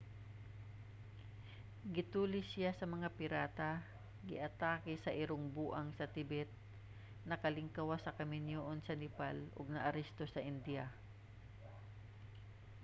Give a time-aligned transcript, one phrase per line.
[1.95, 3.71] gitulis siya sa mga pirata
[4.29, 6.49] giatake sa irong buang sa tibet
[7.29, 10.85] nakalingkawas sa kaminyuon sa nepal ug naaresto sa indiya